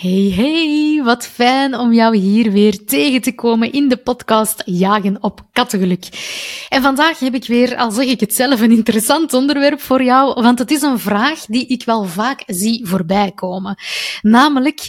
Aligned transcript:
Hey, 0.00 0.32
hey, 0.34 1.00
wat 1.04 1.26
fijn 1.26 1.74
om 1.74 1.92
jou 1.92 2.16
hier 2.16 2.52
weer 2.52 2.84
tegen 2.84 3.20
te 3.20 3.34
komen 3.34 3.72
in 3.72 3.88
de 3.88 3.96
podcast 3.96 4.62
Jagen 4.64 5.22
op 5.22 5.40
Kattengeluk. 5.52 6.08
En 6.68 6.82
vandaag 6.82 7.18
heb 7.18 7.34
ik 7.34 7.46
weer, 7.46 7.76
al 7.76 7.90
zeg 7.90 8.06
ik 8.06 8.20
het 8.20 8.34
zelf, 8.34 8.60
een 8.60 8.70
interessant 8.70 9.34
onderwerp 9.34 9.80
voor 9.80 10.02
jou, 10.02 10.42
want 10.42 10.58
het 10.58 10.70
is 10.70 10.82
een 10.82 10.98
vraag 10.98 11.44
die 11.44 11.66
ik 11.66 11.84
wel 11.84 12.04
vaak 12.04 12.42
zie 12.46 12.86
voorbij 12.86 13.32
komen. 13.34 13.78
Namelijk, 14.22 14.80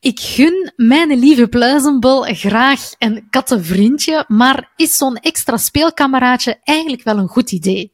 ik 0.00 0.20
gun 0.20 0.72
mijn 0.76 1.18
lieve 1.18 1.48
pluizenbol 1.48 2.22
graag 2.22 2.90
een 2.98 3.26
kattenvriendje, 3.30 4.24
maar 4.28 4.72
is 4.76 4.96
zo'n 4.96 5.16
extra 5.16 5.56
speelkameraadje 5.56 6.60
eigenlijk 6.62 7.02
wel 7.02 7.18
een 7.18 7.28
goed 7.28 7.52
idee? 7.52 7.92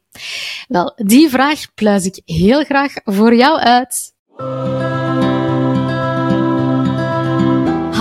Wel, 0.67 0.93
die 0.95 1.29
vraag 1.29 1.73
pluis 1.73 2.05
ik 2.05 2.21
heel 2.25 2.63
graag 2.63 2.93
voor 3.03 3.35
jou 3.35 3.59
uit. 3.59 4.15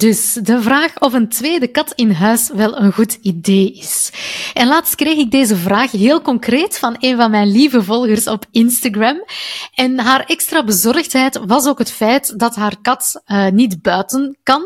Dus 0.00 0.32
de 0.32 0.62
vraag 0.62 1.00
of 1.00 1.12
een 1.12 1.28
tweede 1.28 1.68
kat 1.68 1.92
in 1.94 2.10
huis 2.10 2.50
wel 2.54 2.78
een 2.78 2.92
goed 2.92 3.18
idee 3.22 3.72
is. 3.72 4.12
En 4.54 4.66
laatst 4.66 4.94
kreeg 4.94 5.18
ik 5.18 5.30
deze 5.30 5.56
vraag 5.56 5.90
heel 5.90 6.22
concreet 6.22 6.78
van 6.78 6.96
een 6.98 7.16
van 7.16 7.30
mijn 7.30 7.50
lieve 7.50 7.82
volgers 7.82 8.26
op 8.26 8.46
Instagram. 8.50 9.24
En 9.74 9.98
haar 9.98 10.24
extra 10.24 10.64
bezorgdheid 10.64 11.40
was 11.46 11.66
ook 11.66 11.78
het 11.78 11.90
feit 11.90 12.38
dat 12.38 12.54
haar 12.54 12.76
kat 12.82 13.22
uh, 13.26 13.48
niet 13.48 13.82
buiten 13.82 14.38
kan. 14.42 14.62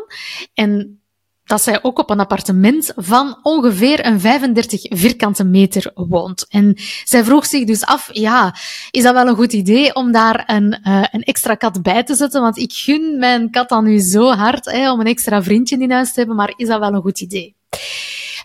En 0.54 1.03
dat 1.44 1.62
zij 1.62 1.82
ook 1.82 1.98
op 1.98 2.10
een 2.10 2.20
appartement 2.20 2.92
van 2.96 3.38
ongeveer 3.42 4.06
een 4.06 4.20
35 4.20 4.80
vierkante 4.88 5.44
meter 5.44 5.90
woont. 5.94 6.46
En 6.48 6.76
zij 7.04 7.24
vroeg 7.24 7.46
zich 7.46 7.64
dus 7.64 7.84
af, 7.84 8.08
ja, 8.12 8.54
is 8.90 9.02
dat 9.02 9.14
wel 9.14 9.26
een 9.26 9.36
goed 9.36 9.52
idee 9.52 9.94
om 9.94 10.12
daar 10.12 10.42
een, 10.46 10.80
uh, 10.84 11.04
een 11.10 11.22
extra 11.22 11.54
kat 11.54 11.82
bij 11.82 12.02
te 12.02 12.14
zetten? 12.14 12.40
Want 12.40 12.58
ik 12.58 12.72
gun 12.72 13.18
mijn 13.18 13.50
kat 13.50 13.68
dan 13.68 13.84
nu 13.84 13.98
zo 13.98 14.30
hard 14.30 14.64
hè, 14.64 14.92
om 14.92 15.00
een 15.00 15.06
extra 15.06 15.42
vriendje 15.42 15.78
in 15.78 15.90
huis 15.90 16.12
te 16.12 16.18
hebben, 16.18 16.36
maar 16.36 16.52
is 16.56 16.68
dat 16.68 16.80
wel 16.80 16.92
een 16.92 17.02
goed 17.02 17.20
idee? 17.20 17.56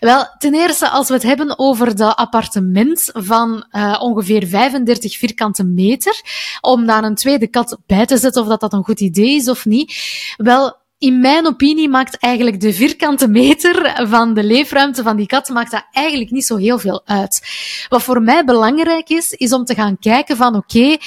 Wel, 0.00 0.26
ten 0.38 0.54
eerste, 0.54 0.88
als 0.88 1.08
we 1.08 1.14
het 1.14 1.22
hebben 1.22 1.58
over 1.58 1.96
de 1.96 2.16
appartement 2.16 3.10
van 3.12 3.66
uh, 3.72 3.96
ongeveer 4.00 4.46
35 4.46 5.16
vierkante 5.16 5.64
meter, 5.64 6.20
om 6.60 6.86
daar 6.86 7.04
een 7.04 7.14
tweede 7.14 7.46
kat 7.46 7.78
bij 7.86 8.06
te 8.06 8.16
zetten, 8.16 8.42
of 8.42 8.48
dat 8.48 8.60
dat 8.60 8.72
een 8.72 8.84
goed 8.84 9.00
idee 9.00 9.34
is 9.34 9.48
of 9.48 9.64
niet. 9.64 9.94
Wel, 10.36 10.76
in 11.00 11.20
mijn 11.20 11.46
opinie 11.46 11.88
maakt 11.88 12.16
eigenlijk 12.16 12.60
de 12.60 12.72
vierkante 12.72 13.28
meter 13.28 14.06
van 14.08 14.34
de 14.34 14.44
leefruimte 14.44 15.02
van 15.02 15.16
die 15.16 15.26
kat 15.26 15.48
maakt 15.48 15.70
dat 15.70 15.86
eigenlijk 15.92 16.30
niet 16.30 16.44
zo 16.44 16.56
heel 16.56 16.78
veel 16.78 17.02
uit. 17.04 17.48
Wat 17.88 18.02
voor 18.02 18.22
mij 18.22 18.44
belangrijk 18.44 19.08
is, 19.08 19.30
is 19.30 19.52
om 19.52 19.64
te 19.64 19.74
gaan 19.74 19.98
kijken 19.98 20.36
van 20.36 20.56
oké, 20.56 20.78
okay, 20.78 21.00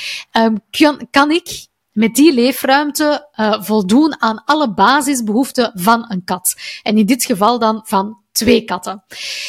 um, 0.46 0.60
kan, 0.70 1.08
kan 1.12 1.32
ik 1.32 1.68
met 1.92 2.16
die 2.16 2.34
leefruimte 2.34 3.30
uh, 3.36 3.62
voldoen 3.62 4.22
aan 4.22 4.44
alle 4.46 4.74
basisbehoeften 4.74 5.72
van 5.74 6.06
een 6.08 6.24
kat. 6.24 6.56
En 6.84 6.98
in 6.98 7.06
dit 7.06 7.26
geval 7.26 7.60
dan 7.60 7.82
van 7.86 8.23
twee 8.34 8.64
katten. 8.64 9.04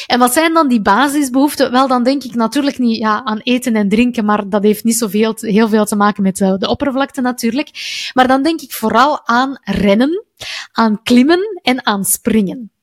En 0.07 0.19
wat 0.19 0.33
zijn 0.33 0.53
dan 0.53 0.67
die 0.67 0.81
basisbehoeften? 0.81 1.71
Wel, 1.71 1.87
dan 1.87 2.03
denk 2.03 2.23
ik 2.23 2.35
natuurlijk 2.35 2.77
niet 2.77 2.97
ja, 2.97 3.23
aan 3.23 3.39
eten 3.39 3.75
en 3.75 3.89
drinken, 3.89 4.25
maar 4.25 4.49
dat 4.49 4.63
heeft 4.63 4.83
niet 4.83 4.97
zoveel, 4.97 5.33
heel 5.39 5.69
veel 5.69 5.85
te 5.85 5.95
maken 5.95 6.23
met 6.23 6.39
uh, 6.39 6.53
de 6.57 6.69
oppervlakte 6.69 7.21
natuurlijk. 7.21 7.69
Maar 8.13 8.27
dan 8.27 8.43
denk 8.43 8.61
ik 8.61 8.73
vooral 8.73 9.27
aan 9.27 9.57
rennen, 9.61 10.25
aan 10.71 11.01
klimmen 11.03 11.59
en 11.61 11.85
aan 11.85 12.05
springen. 12.05 12.74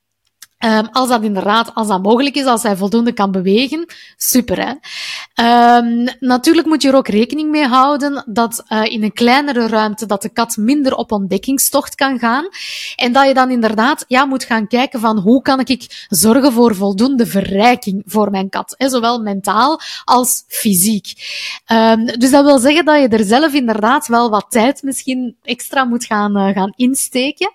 Um, 0.64 0.88
als 0.92 1.08
dat 1.08 1.22
inderdaad, 1.22 1.74
als 1.74 1.88
dat 1.88 2.02
mogelijk 2.02 2.36
is, 2.36 2.44
als 2.44 2.62
hij 2.62 2.76
voldoende 2.76 3.12
kan 3.12 3.30
bewegen, 3.30 3.86
super 4.16 4.66
hè. 4.66 4.72
Um, 5.76 6.08
natuurlijk 6.20 6.66
moet 6.66 6.82
je 6.82 6.88
er 6.88 6.96
ook 6.96 7.08
rekening 7.08 7.50
mee 7.50 7.66
houden 7.66 8.24
dat 8.26 8.64
uh, 8.68 8.84
in 8.84 9.02
een 9.02 9.12
kleinere 9.12 9.66
ruimte 9.66 10.06
dat 10.06 10.22
de 10.22 10.28
kat 10.28 10.56
minder 10.56 10.94
op 10.94 11.12
ontdekkingstocht 11.12 11.94
kan 11.94 12.18
gaan. 12.18 12.48
En 12.96 13.12
dat 13.12 13.26
je 13.26 13.34
dan 13.34 13.50
inderdaad 13.50 14.04
ja, 14.08 14.24
moet 14.24 14.44
gaan 14.44 14.66
kijken 14.66 15.00
van 15.00 15.18
hoe 15.18 15.42
kan 15.42 15.60
ik 15.60 16.06
zorgen 16.08 16.52
voor 16.52 16.74
voldoende 16.74 17.26
verrijking 17.26 18.02
voor 18.06 18.30
mijn 18.30 18.48
kat. 18.48 18.74
Hè, 18.78 18.88
zowel 18.88 19.20
mentaal 19.20 19.80
als 20.04 20.44
fysiek. 20.48 21.12
Um, 21.72 22.06
dus 22.06 22.30
dat 22.30 22.44
wil 22.44 22.58
zeggen 22.58 22.84
dat 22.84 23.00
je 23.00 23.08
er 23.08 23.24
zelf 23.24 23.52
inderdaad 23.52 24.06
wel 24.06 24.30
wat 24.30 24.46
tijd 24.48 24.82
misschien 24.82 25.36
extra 25.42 25.84
moet 25.84 26.04
gaan, 26.04 26.36
uh, 26.36 26.54
gaan 26.54 26.72
insteken. 26.76 27.52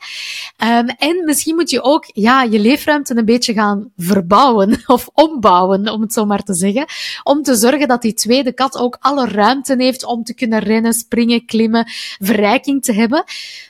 en 0.98 1.22
misschien 1.26 1.56
moet 1.56 1.70
je 1.70 1.82
ook 1.82 2.10
ja, 2.14 2.44
je 2.44 2.60
leefruimte 2.60 2.96
een 3.06 3.26
beetje 3.26 3.54
gaan 3.54 3.92
verbouwen 3.98 4.82
of 4.86 5.10
ombouwen, 5.14 5.90
om 5.90 6.02
het 6.02 6.14
zo 6.14 6.26
maar 6.26 6.44
te 6.44 6.54
zeggen. 6.54 6.86
Om 7.24 7.44
te 7.44 7.56
zorgen 7.56 7.88
dat 7.88 8.02
die 8.02 8.14
tweede 8.14 8.54
kat 8.54 8.78
ook 8.78 8.98
alle 9.00 9.28
ruimte 9.28 9.76
heeft 9.78 10.06
om 10.06 10.24
te 10.24 10.34
kunnen 10.34 10.60
rennen, 10.60 10.94
springen, 10.94 11.46
klimmen, 11.46 11.86
verrijking 12.20 12.84
te 12.84 12.94
hebben. 12.94 13.24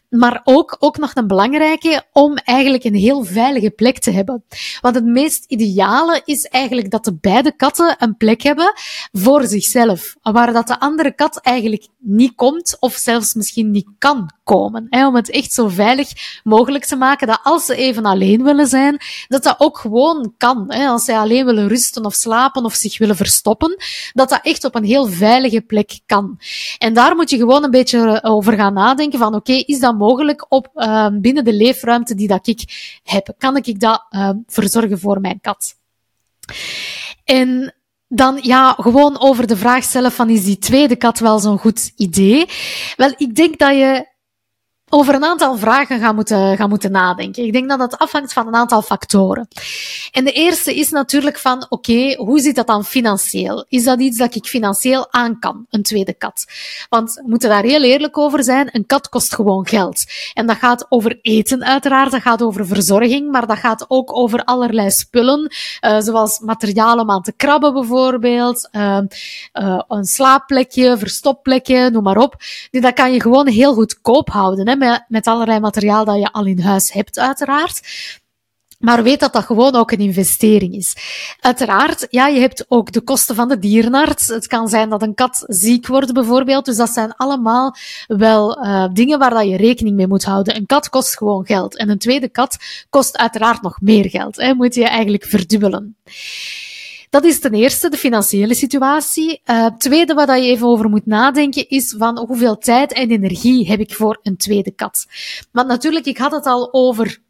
Maar 0.10 0.42
ook, 0.44 0.76
ook 0.80 0.98
nog 0.98 1.16
een 1.16 1.28
belangrijke, 1.28 2.04
om 2.12 2.36
eigenlijk 2.36 2.84
een 2.84 2.96
heel 2.96 3.24
veilige 3.24 3.70
plek 3.70 4.00
te 4.00 4.12
hebben. 4.12 4.44
Want 4.82 4.96
het 4.96 5.06
meest 5.06 5.46
ideale 5.48 6.22
is 6.26 6.46
eigenlijk 6.46 6.92
dat 6.92 7.04
de 7.06 7.18
beide 7.22 7.56
katten 7.56 7.96
een 8.00 8.18
plek 8.18 8.42
hebben 8.42 8.74
voor 9.12 9.48
zichzelf. 9.48 10.16
Waar 10.22 10.54
dat 10.54 10.68
de 10.68 10.80
andere 10.80 11.16
kat 11.16 11.40
eigenlijk 11.42 11.88
niet 12.00 12.36
komt, 12.36 12.78
of 12.80 12.94
zelfs 12.94 13.34
misschien 13.34 13.72
niet 13.72 13.88
kan 13.98 14.30
komen. 14.44 14.88
Hè, 14.90 15.08
om 15.08 15.16
het 15.16 15.30
echt 15.30 15.54
zo 15.54 15.68
veilig 15.68 16.10
mogelijk 16.44 16.86
te 16.86 16.96
maken 16.96 17.28
dat 17.28 17.40
als 17.44 17.66
ze 17.66 17.76
even 17.76 18.06
alleen 18.06 18.44
willen 18.44 18.68
zijn, 18.68 19.02
dat 19.28 19.44
dat 19.44 19.56
ook 19.58 19.78
gewoon 19.78 20.34
kan. 20.38 20.66
Hè, 20.68 20.88
als 20.88 21.04
zij 21.04 21.18
alleen 21.18 21.46
willen 21.46 21.68
rusten 21.68 22.06
of 22.06 22.14
slapen 22.14 22.66
of 22.66 22.74
zich 22.74 22.98
willen 22.98 23.16
verstoppen, 23.16 23.76
dat 24.14 24.30
dat 24.30 24.40
echt 24.44 24.64
op 24.64 24.76
een 24.76 24.84
heel 24.84 25.06
veilige 25.06 25.62
plek 25.62 26.00
kan. 26.06 26.40
En 26.78 26.94
daar 26.94 27.16
moet 27.16 27.30
je 27.30 27.38
gewoon 27.38 27.64
een 27.64 27.72
beetje 27.72 28.24
over 28.24 28.54
gaan 28.54 28.74
nadenken 28.74 29.20
van 29.20 29.36
oké, 29.36 29.54
is 29.54 29.80
dat 29.80 29.97
mogelijk 29.98 30.46
op, 30.50 30.70
uh, 30.76 31.08
binnen 31.12 31.44
de 31.44 31.54
leefruimte 31.54 32.16
die 32.16 32.28
dat 32.28 32.48
ik 32.48 33.00
heb? 33.04 33.34
Kan 33.38 33.58
ik 33.58 33.80
dat 33.80 34.06
uh, 34.10 34.30
verzorgen 34.46 35.00
voor 35.00 35.22
mijn 35.22 35.42
kat? 35.42 35.76
En 37.24 37.74
dan 38.08 38.40
ja, 38.42 38.72
gewoon 38.72 39.20
over 39.20 39.48
de 39.48 39.58
vraag 39.58 39.84
zelf 39.84 40.16
van 40.16 40.30
is 40.30 40.44
die 40.44 40.58
tweede 40.58 40.96
kat 40.96 41.20
wel 41.20 41.40
zo'n 41.40 41.58
goed 41.58 41.92
idee? 41.96 42.46
Wel, 42.96 43.14
ik 43.18 43.36
denk 43.36 43.58
dat 43.58 43.76
je 43.76 44.08
over 44.90 45.14
een 45.14 45.24
aantal 45.24 45.58
vragen 45.58 46.00
gaan 46.00 46.16
moeten, 46.16 46.58
gaan 46.58 46.70
moeten 46.70 46.92
nadenken. 46.92 47.44
Ik 47.44 47.54
denk 47.54 47.70
dat 47.70 47.80
dat 47.80 47.98
afhangt 47.98 48.34
van 48.34 48.48
een 48.48 48.56
aantal 48.56 48.82
factoren. 48.82 49.48
En 50.12 50.24
de 50.24 50.32
eerste 50.32 50.76
is 50.76 50.90
natuurlijk 50.90 51.38
van, 51.38 51.66
oké, 51.70 52.16
hoe 52.16 52.40
zit 52.40 52.56
dat 52.56 52.68
dan 52.68 52.86
financieel? 52.86 53.66
Is 53.70 53.84
dat 53.84 54.00
iets 54.00 54.18
dat 54.18 54.36
ik 54.36 54.46
financieel 54.46 55.08
aan 55.12 55.40
kan, 55.40 55.66
een 55.70 55.84
tweede 55.84 56.14
kat? 56.14 56.46
Want 56.90 57.14
we 57.14 57.24
moeten 57.26 57.50
daar 57.50 57.64
heel 57.64 57.84
eerlijk 57.84 58.18
over 58.18 58.44
zijn, 58.44 58.70
een 58.72 58.86
kat 58.86 59.10
kost 59.10 59.36
gewoon 59.36 59.68
geld. 59.68 60.04
En 60.34 60.48
dat 60.48 60.58
gaat 60.58 60.86
over 60.90 61.20
eten 61.22 61.64
uiteraard, 61.66 62.12
dat 62.12 62.22
gaat 62.22 62.42
over 62.42 62.68
verzorging, 62.68 63.32
maar 63.32 63.48
dat 63.48 63.58
gaat 63.58 63.86
ook 63.88 64.16
over 64.16 64.44
allerlei 64.44 64.92
spullen, 64.92 65.52
uh, 65.86 66.00
zoals 66.00 66.40
materialen 66.40 67.00
om 67.00 67.12
aan 67.12 67.22
te 67.22 67.34
krabben 67.34 67.74
bijvoorbeeld, 67.74 68.70
uh, 68.72 69.00
uh, 69.54 69.82
een 69.88 70.06
slaapplekje, 70.06 70.98
verstopplekje, 70.98 71.90
noem 71.90 72.04
maar 72.04 72.18
op. 72.18 72.36
Die, 72.72 72.82
dat 72.82 72.94
kan 72.94 73.14
je 73.14 73.22
gewoon 73.22 73.48
heel 73.48 73.74
goedkoop 73.74 74.30
houden, 74.30 74.68
hè? 74.68 74.76
Met, 74.78 75.06
met 75.08 75.28
allerlei 75.28 75.60
materiaal 75.60 76.06
dat 76.06 76.20
je 76.20 76.32
al 76.32 76.46
in 76.46 76.60
huis 76.60 76.92
hebt, 76.92 77.20
uiteraard. 77.20 77.82
Maar 78.78 79.04
weet 79.04 79.20
dat 79.20 79.34
dat 79.34 79.44
gewoon 79.44 79.76
ook 79.76 79.92
een 79.92 80.00
investering 80.00 80.74
is. 80.76 80.96
Uiteraard, 81.40 82.08
ja, 82.10 82.28
je 82.28 82.40
hebt 82.40 82.66
ook 82.68 82.92
de 82.92 83.02
kosten 83.02 83.36
van 83.36 83.48
de 83.48 83.60
dierenarts. 83.60 84.28
Het 84.28 84.48
kan 84.48 84.68
zijn 84.68 84.90
dat 84.90 85.02
een 85.02 85.14
kat 85.14 85.44
ziek 85.48 85.88
wordt, 85.88 86.14
bijvoorbeeld. 86.14 86.66
Dus 86.66 86.76
dat 86.76 86.90
zijn 86.90 87.16
allemaal 87.16 87.76
wel 88.08 88.66
uh, 88.66 88.88
dingen 88.94 89.20
waar 89.20 89.30
dat 89.30 89.48
je 89.48 89.58
rekening 89.58 89.96
mee 89.96 90.08
moet 90.08 90.24
houden. 90.24 90.56
Een 90.56 90.66
kat 90.66 90.90
kost 90.90 91.18
gewoon 91.18 91.46
geld. 91.46 91.78
En 91.78 91.90
een 91.90 91.98
tweede 91.98 92.30
kat 92.30 92.58
kost 92.90 93.18
uiteraard 93.18 93.62
nog 93.62 93.82
meer 93.82 94.10
geld. 94.10 94.36
Hè. 94.36 94.54
Moet 94.54 94.76
je 94.76 94.88
eigenlijk 94.88 95.26
verdubbelen. 95.26 95.96
Dat 97.10 97.24
is 97.24 97.40
ten 97.40 97.54
eerste 97.54 97.90
de 97.90 97.98
financiële 97.98 98.54
situatie. 98.54 99.42
Uh, 99.46 99.66
tweede 99.66 100.14
wat 100.14 100.28
je 100.28 100.42
even 100.42 100.68
over 100.68 100.90
moet 100.90 101.06
nadenken 101.06 101.70
is 101.70 101.96
van 101.98 102.18
hoeveel 102.18 102.58
tijd 102.58 102.94
en 102.94 103.12
energie 103.12 103.68
heb 103.68 103.80
ik 103.80 103.94
voor 103.94 104.20
een 104.24 104.38
tweede 104.38 104.72
kat. 104.72 105.06
Want 105.52 105.68
natuurlijk, 105.68 106.06
ik 106.06 106.18
had 106.18 106.32
het 106.32 106.46
al 106.46 106.74
over 106.74 107.26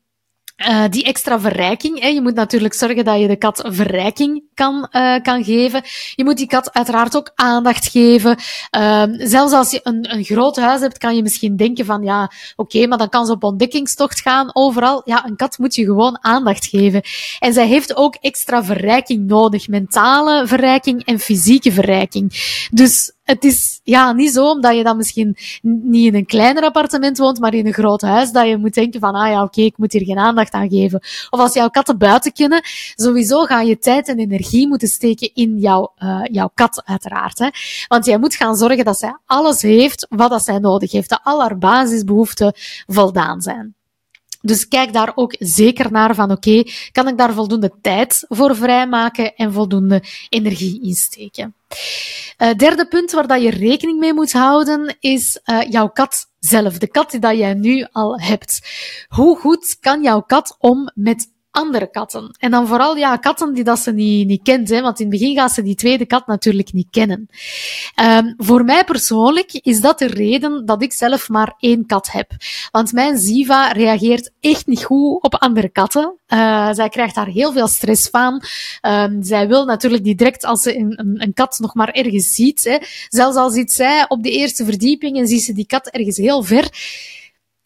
uh, 0.57 0.83
die 0.89 1.04
extra 1.04 1.39
verrijking. 1.39 2.00
Hè. 2.00 2.07
Je 2.07 2.21
moet 2.21 2.36
natuurlijk 2.36 2.74
zorgen 2.74 3.06
dat 3.06 3.19
je 3.19 3.27
de 3.27 3.36
kat 3.36 3.63
verrijking 3.65 4.44
kan, 4.54 4.89
uh, 4.92 5.21
kan 5.21 5.44
geven. 5.44 5.81
Je 6.15 6.24
moet 6.24 6.38
die 6.38 6.48
kat 6.48 6.74
uiteraard 6.74 7.15
ook 7.15 7.31
aandacht 7.36 7.88
geven. 7.88 8.38
Uh, 8.77 9.04
zelfs 9.09 9.54
als 9.54 9.71
je 9.71 9.80
een, 9.83 10.13
een 10.13 10.24
groot 10.24 10.56
huis 10.56 10.81
hebt, 10.81 10.98
kan 10.98 11.15
je 11.15 11.21
misschien 11.21 11.56
denken 11.56 11.86
van 11.86 12.04
ja, 12.04 12.31
oké, 12.56 12.88
maar 12.88 12.98
dan 12.98 13.09
kan 13.09 13.25
ze 13.25 13.31
op 13.31 13.44
ontdekkingstocht 13.44 14.21
gaan 14.21 14.50
overal. 14.54 15.01
Ja, 15.06 15.25
een 15.25 15.36
kat 15.36 15.57
moet 15.57 15.75
je 15.75 15.83
gewoon 15.83 16.18
aandacht 16.21 16.65
geven. 16.65 17.01
En 17.39 17.53
zij 17.53 17.68
heeft 17.68 17.95
ook 17.95 18.15
extra 18.15 18.63
verrijking 18.63 19.27
nodig. 19.27 19.68
Mentale 19.68 20.48
verrijking 20.48 21.06
en 21.06 21.19
fysieke 21.19 21.71
verrijking. 21.71 22.31
Dus 22.71 23.15
het 23.27 23.44
is 23.44 23.79
ja 23.83 24.12
niet 24.12 24.31
zo 24.31 24.50
omdat 24.50 24.75
je 24.75 24.83
dan 24.83 24.97
misschien 24.97 25.38
niet 25.62 26.06
in 26.06 26.15
een 26.15 26.25
kleiner 26.25 26.63
appartement 26.63 27.18
woont, 27.18 27.39
maar 27.39 27.53
in 27.53 27.65
een 27.68 27.74
groot 27.74 28.01
huis, 28.01 28.31
dat 28.31 28.47
je 28.47 28.57
moet 28.57 28.74
denken 28.74 29.00
van, 29.00 29.13
ah 29.13 29.29
ja, 29.29 29.44
oké, 29.44 29.62
ik 29.62 29.77
moet 29.77 29.91
hier 29.91 30.06
geen 30.06 30.18
aandacht 30.18 30.53
aan 30.53 30.69
geven. 30.69 31.00
Of 31.29 31.39
als 31.39 31.53
jouw 31.53 31.69
katten 31.69 31.97
buiten 31.97 32.33
kunnen, 32.33 32.62
sowieso 32.95 33.45
ga 33.45 33.62
je 33.62 33.77
tijd 33.77 34.07
en 34.07 34.19
energie 34.19 34.68
moeten 34.68 34.88
steken 34.88 35.31
in 35.33 35.57
jouw, 35.57 35.94
uh, 36.00 36.19
jouw 36.24 36.51
kat, 36.53 36.81
uiteraard. 36.85 37.39
Hè. 37.39 37.47
Want 37.88 38.06
jij 38.06 38.18
moet 38.18 38.35
gaan 38.35 38.56
zorgen 38.56 38.85
dat 38.85 39.00
zij 39.00 39.18
alles 39.25 39.62
heeft 39.62 40.07
wat 40.09 40.29
dat 40.29 40.44
zij 40.44 40.59
nodig 40.59 40.91
heeft. 40.91 41.09
Dat 41.09 41.21
al 41.24 41.41
haar 41.41 41.57
basisbehoeften 41.57 42.53
voldaan 42.88 43.41
zijn. 43.41 43.76
Dus 44.47 44.67
kijk 44.67 44.94
daar 44.94 45.11
ook 45.15 45.35
zeker 45.39 45.91
naar 45.91 46.15
van 46.15 46.31
oké, 46.31 46.49
okay, 46.49 46.73
kan 46.91 47.07
ik 47.07 47.17
daar 47.17 47.33
voldoende 47.33 47.71
tijd 47.81 48.25
voor 48.29 48.55
vrijmaken 48.55 49.35
en 49.35 49.53
voldoende 49.53 50.03
energie 50.29 50.81
insteken. 50.83 51.55
Uh, 52.38 52.53
derde 52.53 52.88
punt 52.88 53.11
waar 53.11 53.27
dat 53.27 53.41
je 53.41 53.49
rekening 53.49 53.99
mee 53.99 54.13
moet 54.13 54.31
houden 54.31 54.95
is 54.99 55.39
uh, 55.45 55.61
jouw 55.69 55.88
kat 55.88 56.29
zelf. 56.39 56.77
De 56.77 56.88
kat 56.88 57.11
die 57.11 57.19
dat 57.19 57.38
jij 57.38 57.53
nu 57.53 57.88
al 57.91 58.19
hebt. 58.19 58.59
Hoe 59.07 59.38
goed 59.38 59.77
kan 59.79 60.01
jouw 60.01 60.21
kat 60.21 60.55
om 60.59 60.91
met 60.93 61.35
andere 61.57 61.89
katten. 61.89 62.36
En 62.39 62.51
dan 62.51 62.68
vooral 62.68 62.95
ja, 62.95 63.15
katten 63.15 63.54
die 63.54 63.63
dat 63.63 63.80
ze 63.80 63.92
niet, 63.92 64.27
niet 64.27 64.44
kent, 64.44 64.69
hè, 64.69 64.81
want 64.81 65.00
in 65.00 65.09
het 65.09 65.19
begin 65.19 65.36
gaat 65.36 65.51
ze 65.51 65.63
die 65.63 65.75
tweede 65.75 66.06
kat 66.06 66.27
natuurlijk 66.27 66.74
niet 66.74 66.88
kennen. 66.92 67.30
Um, 68.01 68.33
voor 68.38 68.63
mij 68.63 68.83
persoonlijk 68.83 69.54
is 69.54 69.81
dat 69.81 70.00
de 70.00 70.07
reden 70.07 70.65
dat 70.65 70.81
ik 70.81 70.94
zelf 70.94 71.30
maar 71.30 71.56
één 71.59 71.86
kat 71.86 72.12
heb. 72.12 72.31
Want 72.71 72.94
mijn 72.94 73.18
Ziva 73.18 73.71
reageert 73.71 74.31
echt 74.39 74.68
niet 74.68 74.83
goed 74.83 75.24
op 75.24 75.36
andere 75.36 75.69
katten. 75.69 76.15
Uh, 76.27 76.74
zij 76.74 76.89
krijgt 76.89 77.15
daar 77.15 77.27
heel 77.27 77.51
veel 77.51 77.68
stress 77.68 78.10
van. 78.10 78.44
Um, 78.81 79.24
zij 79.24 79.48
wil 79.48 79.65
natuurlijk 79.65 80.03
direct 80.03 80.45
als 80.45 80.62
ze 80.62 80.77
een, 80.77 81.00
een, 81.00 81.15
een, 81.21 81.33
kat 81.33 81.60
nog 81.60 81.74
maar 81.74 81.89
ergens 81.89 82.33
ziet. 82.33 82.63
Hè. 82.63 82.77
Zelfs 83.10 83.38
al 83.38 83.50
ziet 83.50 83.71
zij 83.71 84.06
op 84.07 84.24
de 84.24 84.31
eerste 84.31 84.65
verdieping 84.65 85.18
en 85.18 85.27
ziet 85.27 85.44
ze 85.44 85.53
die 85.53 85.65
kat 85.65 85.88
ergens 85.88 86.18
heel 86.18 86.44
ver 86.44 86.69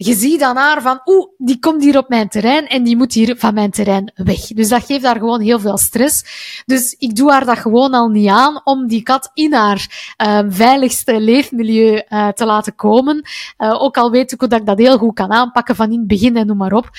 je 0.03 0.13
ziet 0.13 0.39
dan 0.39 0.55
haar 0.55 0.81
van, 0.81 1.01
oeh, 1.05 1.27
die 1.37 1.59
komt 1.59 1.83
hier 1.83 1.97
op 1.97 2.09
mijn 2.09 2.29
terrein 2.29 2.67
en 2.67 2.83
die 2.83 2.97
moet 2.97 3.13
hier 3.13 3.35
van 3.37 3.53
mijn 3.53 3.71
terrein 3.71 4.11
weg. 4.15 4.39
Dus 4.47 4.69
dat 4.69 4.85
geeft 4.85 5.05
haar 5.05 5.17
gewoon 5.17 5.41
heel 5.41 5.59
veel 5.59 5.77
stress. 5.77 6.23
Dus 6.65 6.95
ik 6.97 7.15
doe 7.15 7.31
haar 7.31 7.45
dat 7.45 7.57
gewoon 7.57 7.93
al 7.93 8.07
niet 8.07 8.27
aan 8.29 8.61
om 8.63 8.87
die 8.87 9.03
kat 9.03 9.31
in 9.33 9.53
haar 9.53 10.13
uh, 10.17 10.39
veiligste 10.47 11.19
leefmilieu 11.19 12.03
uh, 12.09 12.27
te 12.27 12.45
laten 12.45 12.75
komen. 12.75 13.23
Uh, 13.57 13.81
ook 13.81 13.97
al 13.97 14.11
weet 14.11 14.31
ik 14.31 14.39
dat 14.39 14.53
ik 14.53 14.65
dat 14.65 14.77
heel 14.77 14.97
goed 14.97 15.13
kan 15.15 15.31
aanpakken 15.31 15.75
van 15.75 15.91
in 15.91 15.99
het 15.99 16.07
begin 16.07 16.37
en 16.37 16.47
noem 16.47 16.57
maar 16.57 16.73
op. 16.73 16.89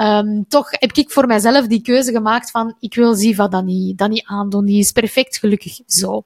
Um, 0.00 0.44
toch 0.48 0.70
heb 0.70 0.92
ik 0.92 1.10
voor 1.10 1.26
mijzelf 1.26 1.66
die 1.66 1.82
keuze 1.82 2.12
gemaakt 2.12 2.50
van, 2.50 2.76
ik 2.80 2.94
wil 2.94 3.14
Ziva 3.14 3.48
dat 3.48 3.64
niet, 3.64 3.98
dat 3.98 4.10
niet 4.10 4.26
aandoen. 4.26 4.64
Die 4.64 4.78
is 4.78 4.92
perfect 4.92 5.36
gelukkig 5.36 5.80
zo. 5.86 6.24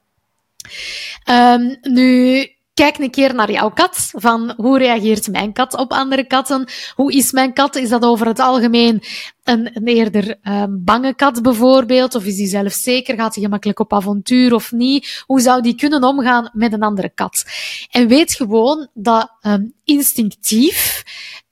Um, 1.30 1.76
nu, 1.82 2.48
Kijk 2.74 2.98
een 2.98 3.10
keer 3.10 3.34
naar 3.34 3.50
jouw 3.50 3.70
kat. 3.70 4.10
Van 4.12 4.54
hoe 4.56 4.78
reageert 4.78 5.28
mijn 5.28 5.52
kat 5.52 5.76
op 5.76 5.92
andere 5.92 6.26
katten? 6.26 6.68
Hoe 6.94 7.12
is 7.12 7.32
mijn 7.32 7.52
kat? 7.52 7.76
Is 7.76 7.88
dat 7.88 8.04
over 8.04 8.26
het 8.26 8.38
algemeen 8.38 9.02
een, 9.44 9.70
eerder 9.84 10.36
um, 10.42 10.84
bange 10.84 11.14
kat 11.14 11.42
bijvoorbeeld? 11.42 12.14
Of 12.14 12.24
is 12.24 12.36
die 12.36 12.46
zelfzeker? 12.46 13.14
Gaat 13.14 13.34
hij 13.34 13.44
gemakkelijk 13.44 13.80
op 13.80 13.92
avontuur 13.92 14.54
of 14.54 14.72
niet? 14.72 15.22
Hoe 15.26 15.40
zou 15.40 15.62
die 15.62 15.74
kunnen 15.74 16.04
omgaan 16.04 16.50
met 16.52 16.72
een 16.72 16.82
andere 16.82 17.08
kat? 17.14 17.44
En 17.90 18.08
weet 18.08 18.34
gewoon 18.34 18.88
dat 18.94 19.30
um, 19.42 19.72
instinctief 19.84 21.02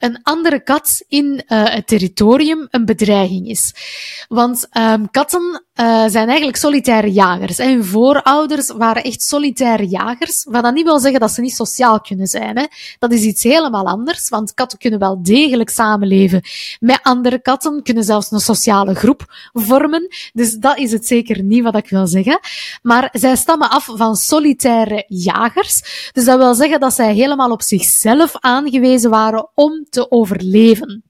een 0.03 0.19
andere 0.23 0.63
kat 0.63 1.03
in 1.09 1.25
uh, 1.25 1.65
het 1.65 1.87
territorium 1.87 2.67
een 2.71 2.85
bedreiging 2.85 3.49
is. 3.49 3.75
Want 4.29 4.69
um, 4.79 5.11
katten 5.11 5.65
uh, 5.75 6.05
zijn 6.07 6.29
eigenlijk 6.29 6.57
solitaire 6.57 7.13
jagers. 7.13 7.59
En 7.59 7.69
hun 7.69 7.85
voorouders 7.85 8.71
waren 8.71 9.03
echt 9.03 9.23
solitaire 9.23 9.89
jagers, 9.89 10.47
wat 10.51 10.63
dat 10.63 10.75
niet 10.75 10.85
wil 10.85 10.99
zeggen 10.99 11.21
dat 11.21 11.31
ze 11.31 11.41
niet 11.41 11.55
sociaal 11.55 12.01
kunnen 12.01 12.27
zijn. 12.27 12.59
Hè. 12.59 12.65
Dat 12.99 13.13
is 13.13 13.23
iets 13.23 13.43
helemaal 13.43 13.87
anders, 13.87 14.29
want 14.29 14.55
katten 14.55 14.79
kunnen 14.79 14.99
wel 14.99 15.23
degelijk 15.23 15.71
samenleven 15.71 16.43
met 16.81 17.01
andere 17.03 17.39
katten, 17.39 17.83
kunnen 17.83 18.05
zelfs 18.05 18.31
een 18.31 18.41
sociale 18.41 18.95
groep 18.95 19.25
vormen. 19.53 20.09
Dus 20.33 20.55
dat 20.55 20.79
is 20.79 20.93
het 20.93 21.07
zeker 21.07 21.43
niet 21.43 21.63
wat 21.63 21.77
ik 21.77 21.89
wil 21.89 22.07
zeggen. 22.07 22.41
Maar 22.83 23.09
zij 23.13 23.37
stammen 23.37 23.71
af 23.71 23.89
van 23.95 24.17
solitaire 24.17 25.05
jagers. 25.09 26.11
Dus 26.13 26.25
dat 26.25 26.39
wil 26.39 26.55
zeggen 26.55 26.81
dat 26.81 26.95
zij 26.95 27.15
helemaal 27.15 27.51
op 27.51 27.63
zichzelf 27.63 28.33
aangewezen 28.41 29.11
waren 29.11 29.51
om 29.55 29.87
te 29.93 30.11
overleven. 30.11 31.05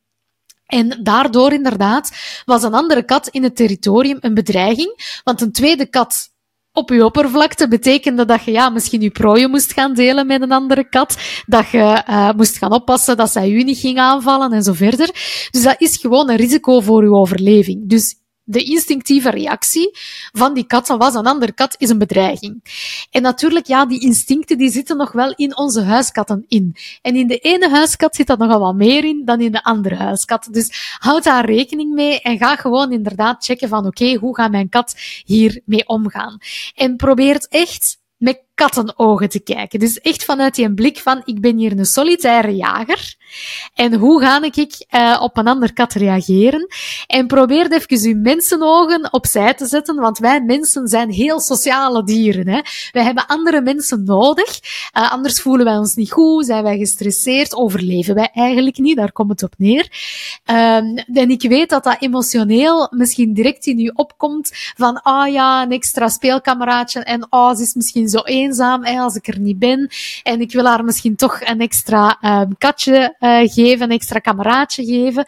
En 0.67 1.01
daardoor 1.03 1.53
inderdaad 1.53 2.11
was 2.45 2.63
een 2.63 2.75
andere 2.75 3.03
kat 3.05 3.29
in 3.29 3.43
het 3.43 3.57
territorium 3.57 4.17
een 4.21 4.35
bedreiging, 4.35 5.21
want 5.25 5.41
een 5.41 5.53
tweede 5.53 5.87
kat 5.87 6.31
op 6.73 6.91
je 6.91 7.05
oppervlakte 7.05 7.69
betekende 7.69 8.25
dat 8.25 8.45
je 8.45 8.51
ja, 8.51 8.69
misschien 8.69 9.01
je 9.01 9.11
prooien 9.11 9.51
moest 9.51 9.73
gaan 9.73 9.95
delen 9.95 10.27
met 10.27 10.43
een 10.43 10.53
andere 10.53 10.89
kat, 10.89 11.19
dat 11.47 11.69
je 11.69 12.05
uh, 12.09 12.33
moest 12.33 12.59
gaan 12.59 12.73
oppassen 12.73 13.17
dat 13.17 13.31
zij 13.31 13.51
u 13.51 13.63
niet 13.63 13.79
ging 13.79 13.99
aanvallen 13.99 14.53
en 14.53 14.63
zo 14.63 14.73
verder. 14.73 15.11
Dus 15.51 15.63
dat 15.63 15.75
is 15.79 15.97
gewoon 15.97 16.31
een 16.31 16.37
risico 16.37 16.81
voor 16.81 17.03
uw 17.03 17.15
overleving. 17.15 17.89
Dus 17.89 18.15
de 18.45 18.63
instinctieve 18.63 19.31
reactie 19.31 19.99
van 20.33 20.55
die 20.55 20.67
kat 20.67 20.89
was 20.89 21.15
een 21.15 21.27
andere 21.27 21.53
kat 21.53 21.75
is 21.79 21.89
een 21.89 21.99
bedreiging. 21.99 22.65
En 23.11 23.23
natuurlijk, 23.23 23.67
ja, 23.67 23.87
die 23.87 24.01
instincten 24.01 24.59
die 24.59 24.71
zitten 24.71 24.97
nog 24.97 25.13
wel 25.13 25.33
in 25.37 25.57
onze 25.57 25.83
huiskatten 25.83 26.45
in. 26.49 26.77
En 27.03 27.17
in 27.17 27.27
de 27.27 27.39
ene 27.39 27.69
huiskat 27.69 28.17
zit 28.17 28.27
dat 28.27 28.39
nogal 28.39 28.61
wat 28.61 28.75
meer 28.75 29.05
in 29.05 29.25
dan 29.25 29.41
in 29.41 29.53
de 29.53 29.65
andere 29.65 29.95
huiskat. 29.95 30.49
Dus 30.51 30.97
houd 30.99 31.25
daar 31.25 31.45
rekening 31.45 31.95
mee 31.95 32.21
en 32.21 32.39
ga 32.39 32.57
gewoon 32.57 32.93
inderdaad 32.93 33.45
checken 33.45 33.69
van 33.69 33.87
oké, 33.87 34.15
hoe 34.15 34.37
gaat 34.37 34.51
mijn 34.51 34.69
kat 34.69 34.95
hiermee 35.25 35.89
omgaan? 35.89 36.39
En 36.75 36.97
probeer 36.97 37.35
het 37.35 37.49
echt 37.49 38.01
met 38.17 38.43
kattenogen 38.55 39.29
te 39.29 39.41
kijken. 39.41 39.79
Dus 39.79 40.01
echt 40.01 40.25
vanuit 40.25 40.55
die 40.55 40.75
blik 40.75 40.99
van, 40.99 41.23
ik 41.25 41.41
ben 41.41 41.57
hier 41.57 41.79
een 41.79 41.85
solitaire 41.85 42.57
jager. 42.57 43.15
En 43.75 43.95
hoe 43.95 44.21
ga 44.21 44.43
ik 44.43 44.87
uh, 44.91 45.19
op 45.23 45.37
een 45.37 45.47
ander 45.47 45.73
kat 45.73 45.93
reageren? 45.93 46.67
En 47.07 47.27
probeer 47.27 47.73
even 47.73 48.09
uw 48.09 48.21
mensenogen 48.21 49.13
opzij 49.13 49.55
te 49.55 49.67
zetten, 49.67 49.97
want 49.97 50.19
wij 50.19 50.41
mensen 50.41 50.89
zijn 50.89 51.11
heel 51.11 51.41
sociale 51.41 52.05
dieren. 52.05 52.49
Hè? 52.49 52.61
Wij 52.93 53.03
hebben 53.03 53.27
andere 53.27 53.61
mensen 53.61 54.05
nodig, 54.05 54.61
uh, 54.97 55.13
anders 55.13 55.41
voelen 55.41 55.67
wij 55.67 55.77
ons 55.77 55.95
niet 55.95 56.13
goed, 56.13 56.47
zijn 56.47 56.63
wij 56.63 56.79
gestresseerd, 56.79 57.55
overleven 57.55 58.15
wij 58.15 58.31
eigenlijk 58.35 58.79
niet, 58.79 58.97
daar 58.97 59.13
komt 59.13 59.31
het 59.31 59.43
op 59.43 59.55
neer. 59.59 59.91
Um, 60.47 60.97
en 60.97 61.31
ik 61.31 61.43
weet 61.43 61.69
dat 61.69 61.85
dat 61.85 61.97
emotioneel 62.01 62.89
misschien 62.91 63.35
direct 63.35 63.67
in 63.67 63.79
u 63.79 63.91
opkomt 63.95 64.51
van, 64.77 65.03
ah 65.03 65.27
oh 65.27 65.33
ja, 65.33 65.63
een 65.63 65.71
extra 65.71 66.09
speelkameraadje 66.09 67.01
en 67.05 67.29
ah, 67.29 67.41
oh, 67.41 67.57
ze 67.57 67.63
is 67.63 67.75
misschien 67.75 68.09
zo 68.09 68.19
eenzaam 68.43 68.85
als 68.85 69.15
ik 69.15 69.29
er 69.29 69.39
niet 69.39 69.59
ben. 69.59 69.91
En 70.23 70.41
ik 70.41 70.53
wil 70.53 70.65
haar 70.65 70.85
misschien 70.85 71.17
toch 71.17 71.41
een 71.41 71.61
extra 71.61 72.19
um, 72.43 72.59
katje 72.59 73.17
uh, 73.21 73.41
geven, 73.53 73.83
een 73.83 73.91
extra 73.91 74.19
kameraadje 74.19 74.85
geven. 74.85 75.27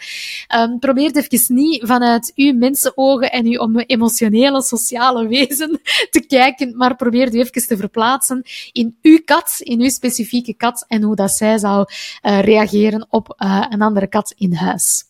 Um, 0.56 0.78
probeer 0.78 1.16
even 1.16 1.54
niet 1.54 1.86
vanuit 1.86 2.32
uw 2.34 2.52
mensenogen 2.52 3.32
en 3.32 3.46
uw 3.46 3.82
emotionele, 3.86 4.62
sociale 4.62 5.28
wezen 5.38 5.80
te 6.10 6.24
kijken, 6.26 6.76
maar 6.76 6.96
probeer 6.96 7.34
u 7.34 7.38
even 7.38 7.66
te 7.66 7.76
verplaatsen 7.76 8.42
in 8.72 8.96
uw 9.02 9.18
kat, 9.24 9.56
in 9.58 9.80
uw 9.80 9.88
specifieke 9.88 10.54
kat 10.54 10.84
en 10.88 11.02
hoe 11.02 11.16
dat 11.16 11.30
zij 11.30 11.58
zou 11.58 11.86
uh, 12.22 12.40
reageren 12.40 13.06
op 13.10 13.34
uh, 13.38 13.66
een 13.68 13.82
andere 13.82 14.06
kat 14.06 14.34
in 14.36 14.54
huis. 14.54 15.04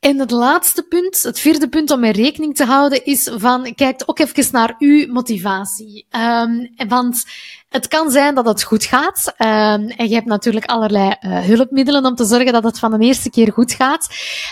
En 0.00 0.18
het 0.18 0.30
laatste 0.30 0.82
punt, 0.82 1.22
het 1.22 1.40
vierde 1.40 1.68
punt 1.68 1.90
om 1.90 2.00
mee 2.00 2.12
rekening 2.12 2.56
te 2.56 2.64
houden, 2.64 3.04
is 3.04 3.30
van, 3.34 3.74
kijk 3.74 4.02
ook 4.06 4.18
even 4.18 4.48
naar 4.52 4.74
uw 4.78 5.12
motivatie. 5.12 6.06
Um, 6.10 6.74
want 6.88 7.24
Het 7.68 7.88
kan 7.88 8.10
zijn 8.10 8.34
dat 8.34 8.46
het 8.46 8.62
goed 8.62 8.84
gaat. 8.84 9.34
Um, 9.38 9.46
en 9.88 10.08
je 10.08 10.14
hebt 10.14 10.26
natuurlijk 10.26 10.66
allerlei 10.66 11.14
uh, 11.20 11.38
hulpmiddelen 11.38 12.04
om 12.04 12.14
te 12.14 12.24
zorgen 12.24 12.52
dat 12.52 12.64
het 12.64 12.78
van 12.78 12.98
de 12.98 13.04
eerste 13.04 13.30
keer 13.30 13.52
goed 13.52 13.72
gaat. 13.72 14.08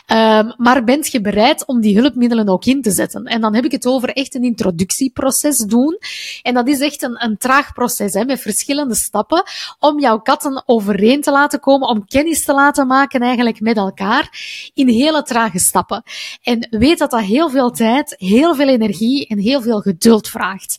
Um, 0.07 0.55
maar 0.57 0.85
bent 0.85 1.11
je 1.11 1.21
bereid 1.21 1.67
om 1.67 1.81
die 1.81 1.99
hulpmiddelen 2.01 2.49
ook 2.49 2.65
in 2.65 2.83
te 2.83 2.91
zetten? 2.91 3.25
En 3.25 3.41
dan 3.41 3.55
heb 3.55 3.65
ik 3.65 3.73
het 3.73 3.87
over 3.87 4.09
echt 4.09 4.35
een 4.35 4.45
introductieproces 4.45 5.59
doen. 5.59 5.99
En 6.43 6.55
dat 6.55 6.69
is 6.69 6.81
echt 6.81 7.03
een, 7.03 7.25
een 7.25 7.37
traag 7.39 7.73
proces 7.73 8.13
hè, 8.13 8.25
met 8.25 8.41
verschillende 8.41 8.95
stappen 8.95 9.43
om 9.79 10.01
jouw 10.01 10.19
katten 10.19 10.63
overeen 10.67 11.21
te 11.21 11.31
laten 11.31 11.61
komen, 11.61 11.89
om 11.89 12.07
kennis 12.07 12.45
te 12.45 12.53
laten 12.53 12.87
maken 12.87 13.21
eigenlijk 13.21 13.61
met 13.61 13.77
elkaar 13.77 14.29
in 14.75 14.89
hele 14.89 15.23
trage 15.23 15.59
stappen. 15.59 16.03
En 16.43 16.67
weet 16.71 16.99
dat 16.99 17.11
dat 17.11 17.21
heel 17.21 17.51
veel 17.51 17.71
tijd, 17.71 18.15
heel 18.19 18.55
veel 18.55 18.69
energie 18.69 19.27
en 19.27 19.39
heel 19.39 19.63
veel 19.63 19.81
geduld 19.81 20.29
vraagt. 20.29 20.79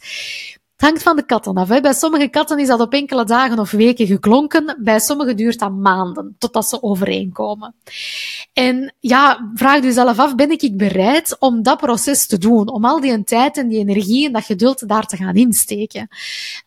Het 0.78 0.86
hangt 0.86 1.04
van 1.04 1.16
de 1.16 1.26
katten 1.26 1.56
af. 1.56 1.70
Hè. 1.70 1.82
Bij 1.82 1.94
sommige 1.94 2.28
katten 2.28 2.60
is 2.60 2.68
dat 2.68 2.80
op 2.80 2.94
enkele 2.94 3.26
dagen 3.26 3.60
of 3.60 3.72
weken 3.72 4.08
geklonken. 4.08 4.78
Bij 4.80 5.00
sommige 5.00 5.34
duurt 5.34 5.60
dat 5.60 5.72
maanden, 5.72 6.36
totdat 6.38 6.70
ze 6.70 6.84
overeenkomen. 6.84 7.76
En 8.54 8.94
ja, 9.00 9.52
vraag 9.54 9.84
jezelf 9.84 10.20
af, 10.20 10.36
ben 10.36 10.50
ik 10.50 10.78
bereid 10.78 11.36
om 11.40 11.64
dat 11.64 11.78
proces 11.78 12.28
te 12.28 12.38
doen? 12.38 12.70
Om 12.70 12.86
al 12.86 13.00
die 13.00 13.24
tijd 13.24 13.58
en 13.58 13.68
die 13.68 13.80
energie 13.80 14.26
en 14.26 14.34
dat 14.34 14.44
geduld 14.44 14.88
daar 14.88 15.06
te 15.06 15.18
gaan 15.18 15.36
insteken? 15.36 16.08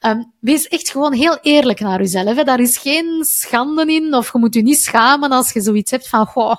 Um, 0.00 0.33
wees 0.38 0.69
echt 0.69 0.90
gewoon 0.90 1.12
heel 1.12 1.38
eerlijk 1.43 1.81
naar 1.81 1.99
jezelf. 1.99 2.37
Hè. 2.37 2.45
Daar 2.45 2.61
is 2.61 2.79
geen 2.79 3.25
schande 3.25 3.95
in, 3.95 4.14
of 4.14 4.33
je 4.33 4.38
moet 4.38 4.55
je 4.55 4.62
niet 4.62 4.81
schamen 4.81 5.31
als 5.31 5.52
je 5.52 5.61
zoiets 5.61 5.90
hebt 5.90 6.09
van, 6.09 6.26
goh, 6.26 6.57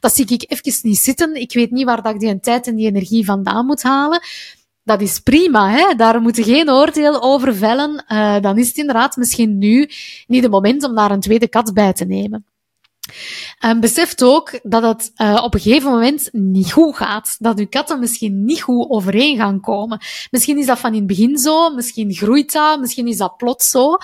dat 0.00 0.14
zie 0.14 0.26
ik 0.26 0.44
even 0.48 0.88
niet 0.88 0.98
zitten. 0.98 1.34
Ik 1.34 1.52
weet 1.52 1.70
niet 1.70 1.84
waar 1.84 2.02
dat 2.02 2.14
ik 2.14 2.20
die 2.20 2.40
tijd 2.40 2.66
en 2.66 2.74
die 2.74 2.86
energie 2.86 3.24
vandaan 3.24 3.66
moet 3.66 3.82
halen 3.82 4.22
dat 4.82 5.00
is 5.00 5.18
prima, 5.20 5.70
hè? 5.70 5.94
daar 5.94 6.20
moet 6.20 6.36
je 6.36 6.42
geen 6.42 6.70
oordeel 6.70 7.22
over 7.22 7.54
vellen. 7.54 8.04
Uh, 8.08 8.40
dan 8.40 8.58
is 8.58 8.68
het 8.68 8.76
inderdaad 8.76 9.16
misschien 9.16 9.58
nu 9.58 9.90
niet 10.26 10.42
het 10.42 10.52
moment 10.52 10.84
om 10.84 10.94
daar 10.94 11.10
een 11.10 11.20
tweede 11.20 11.48
kat 11.48 11.74
bij 11.74 11.92
te 11.92 12.04
nemen. 12.04 12.44
Um, 13.64 13.80
beseft 13.80 14.22
ook 14.22 14.58
dat 14.62 14.82
het 14.82 15.12
uh, 15.16 15.40
op 15.44 15.54
een 15.54 15.60
gegeven 15.60 15.90
moment 15.90 16.28
niet 16.32 16.72
goed 16.72 16.96
gaat. 16.96 17.36
Dat 17.38 17.58
uw 17.58 17.68
katten 17.68 17.98
misschien 17.98 18.44
niet 18.44 18.60
goed 18.60 18.90
overeen 18.90 19.36
gaan 19.36 19.60
komen. 19.60 19.98
Misschien 20.30 20.58
is 20.58 20.66
dat 20.66 20.78
van 20.78 20.90
in 20.90 20.98
het 20.98 21.06
begin 21.06 21.38
zo, 21.38 21.74
misschien 21.74 22.14
groeit 22.14 22.52
dat, 22.52 22.80
misschien 22.80 23.08
is 23.08 23.16
dat 23.16 23.36
plots 23.36 23.70
zo. 23.70 23.96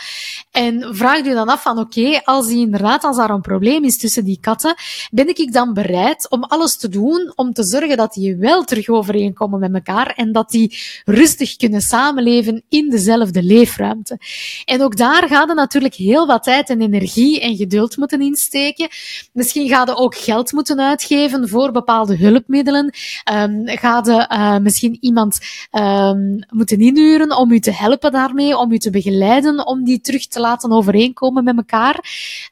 En 0.50 0.94
vraag 0.96 1.25
u 1.25 1.34
dan 1.34 1.48
af 1.48 1.62
van 1.62 1.78
oké, 1.78 2.20
als 2.25 2.46
die 2.46 2.58
inderdaad, 2.58 3.04
als 3.04 3.16
daar 3.16 3.30
een 3.30 3.40
probleem 3.40 3.84
is 3.84 3.98
tussen 3.98 4.25
die 4.25 4.38
katten, 4.40 4.75
ben 5.10 5.28
ik 5.28 5.52
dan 5.52 5.75
bereid 5.75 6.30
om 6.30 6.44
alles 6.44 6.76
te 6.76 6.88
doen 6.88 7.32
om 7.34 7.52
te 7.52 7.64
zorgen 7.64 7.96
dat 7.96 8.12
die 8.12 8.36
wel 8.36 8.64
terug 8.64 8.88
overeenkomen 8.88 9.60
met 9.60 9.75
elkaar 9.75 10.12
en 10.16 10.32
dat 10.32 10.50
die 10.50 10.78
rustig 11.04 11.56
kunnen 11.56 11.80
samenleven 11.80 12.62
in 12.68 12.90
dezelfde 12.90 13.42
leefruimte. 13.42 14.18
En 14.64 14.82
ook 14.82 14.96
daar 14.96 15.28
gaat 15.28 15.48
er 15.48 15.54
natuurlijk 15.54 15.94
heel 15.94 16.26
wat 16.26 16.42
tijd 16.42 16.70
en 16.70 16.80
energie 16.80 17.40
en 17.40 17.56
geduld 17.56 17.96
moeten 17.96 18.20
insteken. 18.20 18.88
Misschien 19.33 19.69
ga 19.69 19.83
je 19.87 19.97
ook 19.97 20.17
geld 20.17 20.53
moeten 20.53 20.81
uitgeven 20.81 21.49
voor 21.49 21.73
bepaalde 21.73 22.17
hulpmiddelen. 22.17 22.95
Um, 23.33 23.62
ga 23.65 24.03
je 24.05 24.29
uh, 24.33 24.59
misschien 24.59 24.97
iemand 25.00 25.38
um, 25.71 26.38
moeten 26.49 26.81
inhuren 26.81 27.37
om 27.37 27.50
u 27.50 27.61
te 27.61 27.73
helpen 27.73 28.12
daarmee, 28.12 28.57
om 28.57 28.73
u 28.73 28.79
te 28.79 28.91
begeleiden, 28.91 29.67
om 29.67 29.85
die 29.85 30.00
terug 30.00 30.26
te 30.26 30.41
laten 30.41 30.73
overeenkomen 30.73 31.45
met 31.45 31.57
elkaar. 31.57 31.95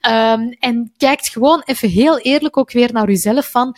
Um, 0.08 0.56
en 0.58 0.92
kijkt 0.96 1.28
gewoon 1.28 1.62
even 1.64 1.88
heel 1.88 2.18
eerlijk 2.18 2.56
ook 2.56 2.72
weer 2.72 2.92
naar 2.92 3.10
uzelf 3.10 3.50
van, 3.50 3.76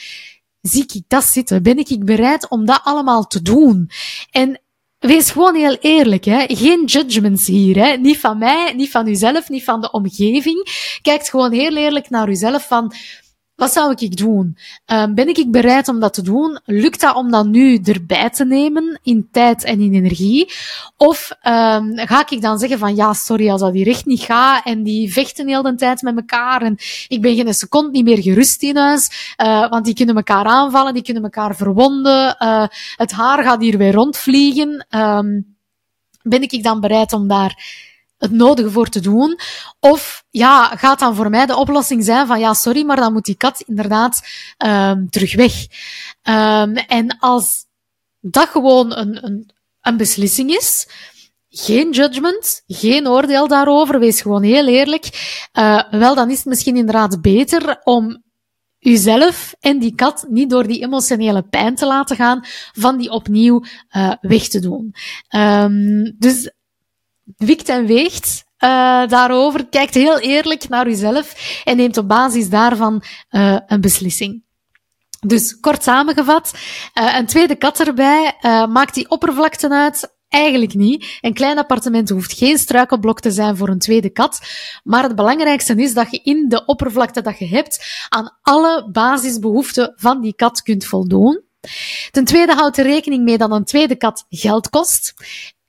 zie 0.61 0.83
ik 0.83 1.03
dat 1.09 1.25
zitten? 1.25 1.63
Ben 1.63 1.79
ik 1.79 2.05
bereid 2.05 2.49
om 2.49 2.67
dat 2.67 2.81
allemaal 2.85 3.27
te 3.27 3.43
doen? 3.43 3.91
En 4.31 4.61
Wees 5.07 5.31
gewoon 5.31 5.55
heel 5.55 5.77
eerlijk, 5.81 6.25
hè. 6.25 6.45
Geen 6.47 6.85
judgments 6.85 7.47
hier, 7.47 7.77
hè. 7.85 7.97
Niet 7.97 8.19
van 8.19 8.39
mij, 8.39 8.73
niet 8.77 8.91
van 8.91 9.09
uzelf, 9.09 9.49
niet 9.49 9.65
van 9.65 9.81
de 9.81 9.91
omgeving. 9.91 10.67
Kijk 11.03 11.27
gewoon 11.27 11.53
heel 11.53 11.77
eerlijk 11.77 12.11
naar 12.11 12.29
uzelf 12.29 12.67
van, 12.67 12.93
wat 13.57 13.73
zou 13.73 13.95
ik 13.97 14.17
doen? 14.17 14.57
Um, 14.87 15.15
ben 15.15 15.29
ik 15.29 15.51
bereid 15.51 15.89
om 15.89 16.01
dat 16.01 16.15
te 16.15 16.23
doen? 16.23 16.61
Lukt 16.65 17.01
dat 17.01 17.15
om 17.15 17.31
dat 17.31 17.47
nu 17.47 17.77
erbij 17.77 18.31
te 18.31 18.45
nemen 18.45 19.01
in 19.03 19.29
tijd 19.33 19.65
en 19.65 19.81
in 19.81 19.95
energie? 19.95 20.53
Of 20.97 21.31
um, 21.31 21.97
ga 21.97 22.25
ik 22.29 22.41
dan 22.41 22.59
zeggen 22.59 22.79
van 22.79 22.95
ja, 22.95 23.13
sorry, 23.13 23.51
als 23.51 23.61
dat 23.61 23.73
hier 23.73 23.89
echt 23.89 24.07
niet 24.07 24.21
gaat 24.21 24.65
en 24.65 24.83
die 24.83 25.13
vechten 25.13 25.49
heel 25.49 25.63
de 25.63 25.75
tijd 25.75 26.03
met 26.03 26.17
elkaar 26.17 26.63
en 26.63 26.77
ik 27.09 27.21
ben 27.21 27.35
geen 27.35 27.55
seconde 27.55 27.91
niet 27.91 28.05
meer 28.05 28.23
gerust 28.23 28.63
in 28.63 28.77
huis, 28.77 29.35
uh, 29.43 29.71
want 29.71 29.85
die 29.85 29.95
kunnen 29.95 30.17
elkaar 30.17 30.45
aanvallen, 30.45 30.95
die 30.95 31.03
kunnen 31.03 31.23
elkaar 31.23 31.57
verwonden, 31.57 32.37
uh, 32.43 32.67
het 32.97 33.13
haar 33.13 33.45
gaat 33.45 33.61
hier 33.61 33.79
weer 33.79 33.93
rondvliegen. 33.93 34.87
Um, 34.91 35.57
ben 36.23 36.43
ik 36.43 36.63
dan 36.63 36.81
bereid 36.81 37.13
om 37.13 37.29
daar 37.29 37.85
het 38.19 38.31
nodige 38.31 38.71
voor 38.71 38.89
te 38.89 39.01
doen? 39.01 39.39
Of 39.81 40.25
ja, 40.31 40.77
gaat 40.77 40.99
dan 40.99 41.15
voor 41.15 41.31
mij 41.31 41.47
de 41.47 41.57
oplossing 41.57 42.05
zijn 42.05 42.27
van 42.27 42.41
ja, 42.41 42.55
sorry, 42.55 42.85
maar 42.85 42.97
dan 42.97 43.13
moet 43.13 43.25
die 43.25 43.37
kat 43.37 43.61
inderdaad 43.61 44.21
um, 44.67 45.11
terug 45.11 45.35
weg. 45.35 45.67
Um, 46.23 46.77
en 46.77 47.19
als 47.19 47.65
dat 48.21 48.49
gewoon 48.49 48.97
een, 48.97 49.25
een, 49.25 49.51
een 49.81 49.97
beslissing 49.97 50.51
is, 50.51 50.89
geen 51.49 51.91
judgment, 51.91 52.63
geen 52.67 53.09
oordeel 53.09 53.49
daarover, 53.49 53.99
wees 53.99 54.21
gewoon 54.21 54.43
heel 54.43 54.67
eerlijk. 54.67 55.05
Uh, 55.59 55.83
wel, 55.91 56.15
dan 56.15 56.31
is 56.31 56.37
het 56.37 56.47
misschien 56.47 56.77
inderdaad 56.77 57.23
beter 57.23 57.81
om 57.85 58.25
uzelf 58.81 59.55
en 59.61 59.79
die 59.79 59.95
kat 59.95 60.27
niet 60.29 60.51
door 60.51 60.67
die 60.67 60.83
emotionele 60.83 61.43
pijn 61.43 61.75
te 61.75 61.87
laten 61.87 62.17
gaan 62.17 62.41
van 62.73 62.97
die 62.97 63.11
opnieuw 63.11 63.65
uh, 63.97 64.13
weg 64.21 64.49
te 64.49 64.61
doen. 64.61 64.95
Um, 65.37 66.15
dus 66.19 66.51
wikt 67.37 67.69
en 67.69 67.87
weegt 67.87 68.45
uh, 68.65 69.07
daarover, 69.09 69.67
kijkt 69.67 69.95
heel 69.95 70.19
eerlijk 70.19 70.69
naar 70.69 70.87
uzelf 70.87 71.61
en 71.65 71.77
neemt 71.77 71.97
op 71.97 72.09
basis 72.09 72.49
daarvan 72.49 73.03
uh, 73.31 73.59
een 73.67 73.81
beslissing. 73.81 74.45
Dus 75.27 75.61
kort 75.61 75.83
samengevat, 75.83 76.53
uh, 77.01 77.17
een 77.19 77.27
tweede 77.27 77.57
kat 77.57 77.81
erbij, 77.81 78.35
maakt 78.69 78.95
die 78.95 79.11
oppervlakte 79.11 79.71
uit? 79.71 80.15
Eigenlijk 80.29 80.75
niet. 80.75 81.19
Een 81.21 81.35
klein 81.35 81.59
appartement 81.59 82.09
hoeft 82.09 82.33
geen 82.33 82.59
struikelblok 82.59 83.21
te 83.21 83.31
zijn 83.31 83.57
voor 83.57 83.69
een 83.69 83.79
tweede 83.79 84.11
kat. 84.11 84.41
Maar 84.85 85.03
het 85.03 85.15
belangrijkste 85.15 85.75
is 85.75 85.95
dat 85.95 86.11
je 86.11 86.21
in 86.23 86.49
de 86.49 86.65
oppervlakte 86.65 87.21
dat 87.21 87.39
je 87.39 87.47
hebt 87.47 88.07
aan 88.09 88.39
alle 88.43 88.89
basisbehoeften 88.93 89.93
van 89.97 90.21
die 90.21 90.35
kat 90.35 90.63
kunt 90.63 90.85
voldoen. 90.85 91.45
Ten 92.11 92.25
tweede 92.25 92.55
houdt 92.55 92.79
er 92.79 92.85
rekening 92.85 93.25
mee 93.25 93.39
dat 93.39 93.51
een 93.51 93.65
tweede 93.65 93.97
kat 93.97 94.27
geld 94.29 94.69
kost 94.69 95.15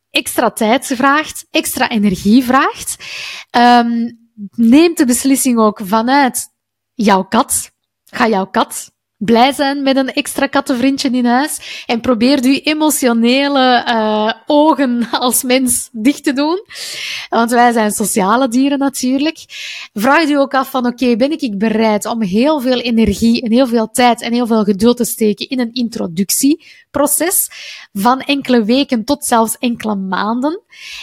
extra 0.09 0.51
tijd 0.51 0.85
vraagt, 0.85 1.45
extra 1.51 1.89
energie 1.89 2.43
vraagt. 2.43 2.95
Um, 3.57 4.19
neem 4.55 4.95
de 4.95 5.05
beslissing 5.05 5.59
ook 5.59 5.81
vanuit 5.83 6.47
jouw 6.93 7.23
kat. 7.23 7.71
Ga 8.05 8.27
jouw 8.27 8.45
kat 8.45 8.91
blij 9.17 9.51
zijn 9.51 9.83
met 9.83 9.95
een 9.95 10.13
extra 10.13 10.47
kattenvriendje 10.47 11.09
in 11.09 11.25
huis 11.25 11.83
en 11.85 12.01
probeer 12.01 12.43
je 12.43 12.61
emotionele 12.61 13.83
uh, 13.87 14.33
ogen 14.45 15.09
als 15.11 15.43
mens 15.43 15.89
dicht 15.91 16.23
te 16.23 16.33
doen. 16.33 16.65
Want 17.29 17.51
wij 17.51 17.71
zijn 17.71 17.91
sociale 17.91 18.47
dieren 18.47 18.79
natuurlijk. 18.79 19.37
Vraag 19.93 20.27
je 20.27 20.37
ook 20.37 20.53
af 20.53 20.69
van 20.69 20.85
oké, 20.85 21.03
okay, 21.03 21.15
ben 21.15 21.31
ik 21.31 21.57
bereid 21.57 22.05
om 22.05 22.21
heel 22.21 22.59
veel 22.59 22.79
energie 22.79 23.41
en 23.41 23.51
heel 23.51 23.67
veel 23.67 23.89
tijd 23.89 24.21
en 24.21 24.33
heel 24.33 24.47
veel 24.47 24.63
geduld 24.63 24.97
te 24.97 25.05
steken 25.05 25.49
in 25.49 25.59
een 25.59 25.71
introductieproces 26.98 27.50
van 27.94 28.20
enkele 28.20 28.63
weken 28.63 29.04
tot 29.04 29.25
zelfs 29.25 29.58
enkele 29.58 29.96
maanden. 29.96 30.62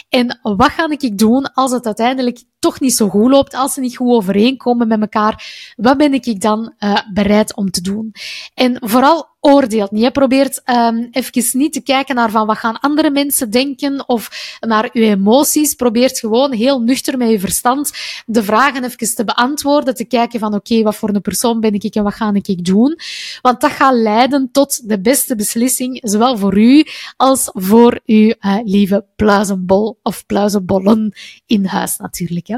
En 0.09 0.39
wat 0.41 0.71
ga 0.71 0.89
ik 0.89 1.17
doen 1.17 1.53
als 1.53 1.71
het 1.71 1.85
uiteindelijk 1.85 2.43
toch 2.59 2.79
niet 2.79 2.95
zo 2.95 3.09
goed 3.09 3.29
loopt, 3.29 3.53
als 3.53 3.73
ze 3.73 3.79
niet 3.79 3.97
goed 3.97 4.11
overeenkomen 4.11 4.87
met 4.87 5.01
elkaar, 5.01 5.73
wat 5.75 5.97
ben 5.97 6.13
ik 6.13 6.41
dan 6.41 6.73
uh, 6.79 6.97
bereid 7.13 7.55
om 7.55 7.71
te 7.71 7.81
doen? 7.81 8.11
En 8.53 8.77
vooral 8.79 9.34
oordeelt 9.45 9.91
niet. 9.91 10.03
Je 10.03 10.11
probeert 10.11 10.61
um, 10.65 11.07
even 11.11 11.59
niet 11.59 11.73
te 11.73 11.81
kijken 11.81 12.15
naar 12.15 12.31
van 12.31 12.47
wat 12.47 12.57
gaan 12.57 12.79
andere 12.79 13.11
mensen 13.11 13.49
denken 13.49 14.07
of 14.07 14.57
naar 14.59 14.89
je 14.93 15.05
emoties. 15.05 15.73
Probeert 15.73 16.19
gewoon 16.19 16.51
heel 16.51 16.81
nuchter 16.81 17.17
met 17.17 17.29
je 17.29 17.39
verstand 17.39 17.91
de 18.25 18.43
vragen 18.43 18.83
even 18.83 19.15
te 19.15 19.23
beantwoorden, 19.23 19.95
te 19.95 20.05
kijken 20.05 20.39
van 20.39 20.53
oké, 20.53 20.81
wat 20.81 20.95
voor 20.95 21.09
een 21.09 21.21
persoon 21.21 21.59
ben 21.59 21.73
ik 21.73 21.95
en 21.95 22.03
wat 22.03 22.13
ga 22.13 22.33
ik 22.33 22.65
doen? 22.65 22.99
Want 23.41 23.61
dat 23.61 23.71
gaat 23.71 23.93
leiden 23.93 24.49
tot 24.51 24.89
de 24.89 25.01
beste 25.01 25.35
beslissing, 25.35 25.99
zowel 26.03 26.37
voor 26.37 26.57
u 26.57 26.85
als 27.17 27.49
voor 27.53 27.99
uw 28.05 28.33
uh, 28.39 28.57
lieve 28.63 29.05
pluizenbol 29.15 29.99
of 30.03 30.25
pluizenbollen 30.25 31.13
in 31.45 31.65
huis 31.65 31.97
natuurlijk. 31.97 32.47
Hè. 32.47 32.57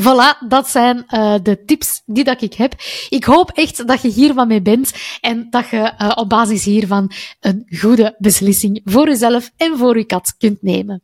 Voilà, 0.00 0.48
dat 0.48 0.68
zijn 0.68 1.06
uh, 1.10 1.34
de 1.42 1.64
tips 1.64 2.02
die 2.06 2.24
dat 2.24 2.42
ik 2.42 2.54
heb. 2.54 2.74
Ik 3.08 3.24
hoop 3.24 3.50
echt 3.50 3.86
dat 3.86 4.02
je 4.02 4.08
hier 4.08 4.34
van 4.34 4.48
mee 4.48 4.62
bent 4.62 4.92
en 5.20 5.46
dat 5.50 5.68
je 5.68 5.92
uh, 5.98 6.12
op 6.14 6.28
basis 6.28 6.64
hiervan 6.64 7.10
een 7.40 7.66
goede 7.80 8.14
beslissing 8.18 8.80
voor 8.84 9.08
jezelf 9.08 9.50
en 9.56 9.78
voor 9.78 9.98
je 9.98 10.04
kat 10.04 10.34
kunt 10.38 10.62
nemen. 10.62 11.02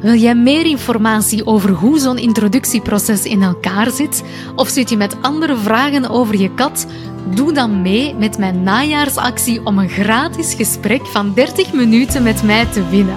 Wil 0.00 0.14
jij 0.14 0.34
meer 0.34 0.66
informatie 0.66 1.46
over 1.46 1.70
hoe 1.70 1.98
zo'n 1.98 2.18
introductieproces 2.18 3.24
in 3.24 3.42
elkaar 3.42 3.90
zit? 3.90 4.22
Of 4.56 4.68
zit 4.68 4.90
je 4.90 4.96
met 4.96 5.16
andere 5.22 5.56
vragen 5.56 6.08
over 6.08 6.36
je 6.36 6.54
kat? 6.54 6.86
Doe 7.34 7.52
dan 7.52 7.82
mee 7.82 8.14
met 8.14 8.38
mijn 8.38 8.62
najaarsactie 8.62 9.66
om 9.66 9.78
een 9.78 9.88
gratis 9.88 10.54
gesprek 10.54 11.06
van 11.06 11.34
30 11.34 11.72
minuten 11.72 12.22
met 12.22 12.42
mij 12.42 12.66
te 12.66 12.88
winnen. 12.88 13.16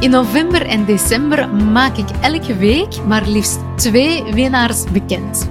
In 0.00 0.10
november 0.10 0.66
en 0.66 0.84
december 0.84 1.48
maak 1.48 1.96
ik 1.96 2.08
elke 2.20 2.56
week 2.56 3.04
maar 3.06 3.26
liefst 3.26 3.58
twee 3.76 4.24
winnaars 4.32 4.84
bekend. 4.92 5.48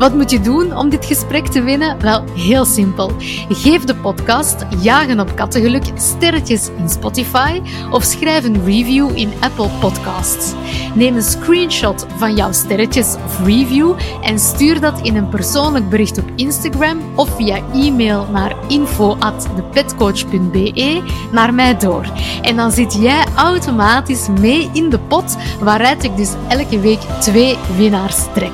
Wat 0.00 0.14
moet 0.14 0.30
je 0.30 0.40
doen 0.40 0.76
om 0.76 0.88
dit 0.88 1.04
gesprek 1.04 1.46
te 1.46 1.62
winnen? 1.62 2.00
Wel, 2.00 2.24
heel 2.34 2.64
simpel. 2.64 3.12
Geef 3.48 3.84
de 3.84 3.94
podcast 3.94 4.66
Jagen 4.82 5.20
op 5.20 5.36
Kattengeluk 5.36 5.84
sterretjes 5.94 6.68
in 6.78 6.88
Spotify 6.88 7.60
of 7.90 8.02
schrijf 8.02 8.44
een 8.44 8.64
review 8.64 9.18
in 9.18 9.32
Apple 9.40 9.68
Podcasts. 9.80 10.54
Neem 10.94 11.16
een 11.16 11.22
screenshot 11.22 12.06
van 12.16 12.36
jouw 12.36 12.52
sterretjes 12.52 13.16
of 13.24 13.44
review 13.44 13.92
en 14.22 14.38
stuur 14.38 14.80
dat 14.80 15.00
in 15.02 15.16
een 15.16 15.28
persoonlijk 15.28 15.88
bericht 15.88 16.18
op 16.18 16.30
Instagram 16.34 16.98
of 17.20 17.36
via 17.36 17.58
e-mail 17.72 18.26
naar 18.32 18.54
info@depetcoach.be 18.68 21.02
naar 21.32 21.54
mij 21.54 21.76
door. 21.76 22.12
En 22.42 22.56
dan 22.56 22.70
zit 22.70 22.94
jij 22.94 23.24
automatisch 23.36 24.28
mee 24.40 24.70
in 24.72 24.90
de 24.90 24.98
pot 24.98 25.36
waaruit 25.60 26.04
ik 26.04 26.16
dus 26.16 26.32
elke 26.48 26.80
week 26.80 27.00
twee 27.20 27.56
winnaars 27.76 28.24
trek. 28.34 28.52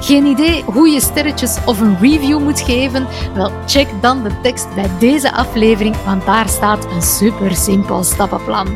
Geen 0.00 0.26
idee 0.26 0.64
hoe 0.64 0.88
je 0.88 1.00
sterretjes 1.00 1.56
of 1.64 1.80
een 1.80 1.96
review 2.00 2.40
moet 2.40 2.60
geven? 2.60 3.06
Wel, 3.34 3.50
check 3.66 3.88
dan 4.00 4.22
de 4.22 4.40
tekst 4.42 4.74
bij 4.74 4.90
deze 4.98 5.32
aflevering, 5.32 5.96
want 6.04 6.26
daar 6.26 6.48
staat 6.48 6.84
een 6.84 7.02
super 7.02 7.56
simpel 7.56 8.04
stappenplan. 8.04 8.68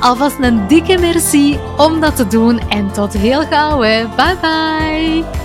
Alvast 0.00 0.36
een 0.40 0.68
dikke 0.68 0.98
merci 0.98 1.58
om 1.76 2.00
dat 2.00 2.16
te 2.16 2.26
doen 2.26 2.58
en 2.58 2.92
tot 2.92 3.12
heel 3.12 3.42
gauw. 3.42 3.78
Bye 3.78 4.36
bye! 4.40 5.43